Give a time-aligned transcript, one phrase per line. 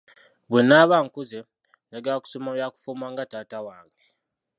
[0.49, 1.39] Bwe naaba nkuze
[1.87, 4.05] njagala kusoma byakufumba nga taata wange.